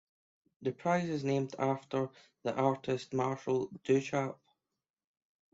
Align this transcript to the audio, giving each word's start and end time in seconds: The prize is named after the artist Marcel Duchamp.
The 0.63 0.71
prize 0.71 1.09
is 1.09 1.23
named 1.23 1.55
after 1.59 2.09
the 2.41 2.55
artist 2.55 3.13
Marcel 3.13 3.67
Duchamp. 3.83 4.35